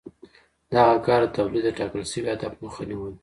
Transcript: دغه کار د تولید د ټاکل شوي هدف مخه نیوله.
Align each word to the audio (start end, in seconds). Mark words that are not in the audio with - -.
دغه 0.75 0.95
کار 1.05 1.21
د 1.27 1.31
تولید 1.37 1.63
د 1.65 1.69
ټاکل 1.79 2.01
شوي 2.11 2.29
هدف 2.33 2.53
مخه 2.63 2.83
نیوله. 2.89 3.15